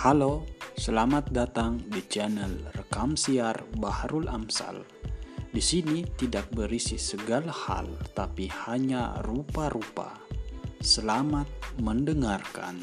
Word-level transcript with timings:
Halo, 0.00 0.48
selamat 0.80 1.28
datang 1.28 1.76
di 1.84 2.00
channel 2.08 2.72
Rekam 2.72 3.20
Siar 3.20 3.68
Baharul 3.76 4.32
Amsal. 4.32 4.80
Di 5.52 5.60
sini 5.60 6.00
tidak 6.16 6.48
berisi 6.56 6.96
segala 6.96 7.52
hal, 7.52 7.84
tapi 8.16 8.48
hanya 8.64 9.20
rupa-rupa. 9.20 10.16
Selamat 10.80 11.44
mendengarkan. 11.84 12.80